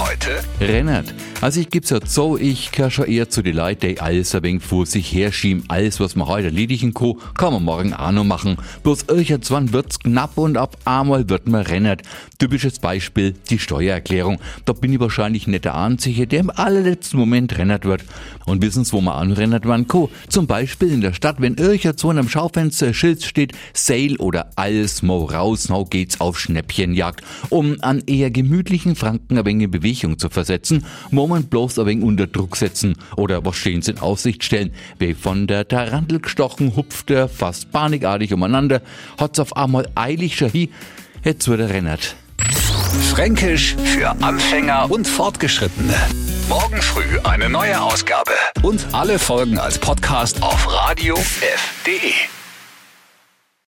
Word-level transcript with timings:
Heute 0.00 0.38
Rennert. 0.60 1.12
Also 1.40 1.60
ich 1.60 1.70
gib's 1.70 1.90
ja 1.90 1.98
so, 2.04 2.36
ich 2.36 2.72
kann 2.72 2.90
schon 2.90 3.06
eher 3.06 3.30
zu 3.30 3.42
den 3.42 3.56
Leuten, 3.56 3.88
die 3.88 4.00
alles 4.00 4.34
ein 4.34 4.42
wenig 4.42 4.62
vor 4.62 4.86
sich 4.86 5.12
herschieben. 5.12 5.64
Alles, 5.68 5.98
was 5.98 6.16
man 6.16 6.28
heute 6.28 6.46
erledigen 6.46 6.94
kann, 6.94 7.14
kann 7.36 7.52
man 7.52 7.64
morgen 7.64 7.94
auch 7.94 8.12
noch 8.12 8.24
machen. 8.24 8.56
Bloß 8.82 9.04
irgendwann 9.08 9.72
wird's 9.72 10.00
knapp 10.00 10.36
und 10.36 10.56
ab 10.56 10.76
einmal 10.84 11.28
wird 11.28 11.48
man 11.48 11.62
rennert. 11.62 12.02
Typisches 12.38 12.78
Beispiel, 12.80 13.34
die 13.50 13.58
Steuererklärung. 13.58 14.38
Da 14.64 14.72
bin 14.72 14.92
ich 14.92 15.00
wahrscheinlich 15.00 15.46
nicht 15.46 15.64
der 15.64 15.76
Einzige, 15.76 16.26
der 16.26 16.40
im 16.40 16.50
allerletzten 16.50 17.18
Moment 17.18 17.56
rennert 17.56 17.84
wird. 17.84 18.04
Und 18.46 18.62
wissen's, 18.62 18.92
wo 18.92 19.00
man 19.00 19.14
anrennert 19.14 19.66
werden 19.66 19.86
kann? 19.86 20.08
Zum 20.28 20.46
Beispiel 20.46 20.92
in 20.92 21.00
der 21.00 21.12
Stadt, 21.12 21.36
wenn 21.40 21.54
irgendwann 21.54 22.18
am 22.18 22.28
Schaufenster 22.28 22.94
Schild 22.94 23.22
steht, 23.22 23.52
Sale 23.74 24.16
oder 24.18 24.50
alles 24.56 25.02
mo 25.02 25.24
raus, 25.24 25.68
now 25.68 25.84
geht's 25.84 26.20
auf 26.20 26.38
Schnäppchenjagd. 26.38 27.22
Um 27.48 27.76
an 27.80 28.02
eher 28.06 28.30
gemütlichen 28.30 28.96
Franken 28.96 29.38
ein 29.38 29.46
wenig 29.46 29.64
in 29.64 29.70
Bewegung 29.88 30.18
zu 30.18 30.28
versetzen, 30.28 30.84
man 31.10 31.44
bloß 31.44 31.78
ein 31.78 31.86
wenig 31.86 32.04
unter 32.04 32.26
Druck 32.26 32.56
setzen 32.56 32.96
oder 33.16 33.44
was 33.44 33.56
stehen 33.56 33.80
in 33.82 33.98
Aussicht 33.98 34.44
stellen. 34.44 34.72
Wie 34.98 35.14
von 35.14 35.46
der 35.46 35.66
Tarantel 35.66 36.20
gestochen, 36.20 36.76
hupft 36.76 37.10
er 37.10 37.28
fast 37.28 37.72
panikartig 37.72 38.32
umeinander, 38.34 38.82
hat's 39.18 39.38
auf 39.38 39.56
einmal 39.56 39.88
eilig 39.94 40.36
schon 40.36 40.52
hi, 40.52 40.70
jetzt 41.24 41.48
wird 41.48 41.60
er 41.60 41.70
rennert. 41.70 42.16
Fränkisch 43.10 43.76
für 43.76 44.10
Anfänger 44.22 44.90
und 44.90 45.08
Fortgeschrittene. 45.08 45.94
Morgen 46.48 46.80
früh 46.82 47.18
eine 47.24 47.48
neue 47.48 47.80
Ausgabe. 47.80 48.32
Und 48.62 48.86
alle 48.92 49.18
Folgen 49.18 49.58
als 49.58 49.78
Podcast 49.78 50.42
auf 50.42 50.66
radiof.de. 50.70 52.37